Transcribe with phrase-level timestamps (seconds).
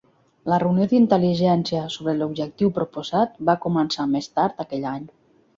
[0.51, 5.07] La reunió d'intel·ligència sobre l'objectiu proposat, va començar més tard aquell any.